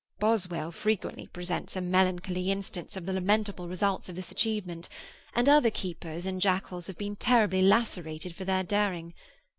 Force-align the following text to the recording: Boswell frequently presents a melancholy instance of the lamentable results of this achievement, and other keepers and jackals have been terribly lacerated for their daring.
Boswell 0.19 0.71
frequently 0.71 1.27
presents 1.27 1.75
a 1.75 1.79
melancholy 1.79 2.49
instance 2.49 2.97
of 2.97 3.05
the 3.05 3.13
lamentable 3.13 3.67
results 3.67 4.09
of 4.09 4.15
this 4.15 4.31
achievement, 4.31 4.89
and 5.35 5.47
other 5.47 5.69
keepers 5.69 6.25
and 6.25 6.41
jackals 6.41 6.87
have 6.87 6.97
been 6.97 7.15
terribly 7.15 7.61
lacerated 7.61 8.33
for 8.35 8.43
their 8.43 8.63
daring. 8.63 9.13